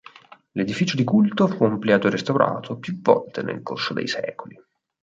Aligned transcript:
L'edificio 0.53 0.95
di 0.95 1.03
culto 1.03 1.45
fu 1.47 1.63
ampliato 1.63 2.07
e 2.07 2.09
restaurato 2.09 2.79
più 2.79 2.99
volte 3.03 3.43
nel 3.43 3.61
corso 3.61 3.93
dei 3.93 4.07
secoli. 4.07 4.59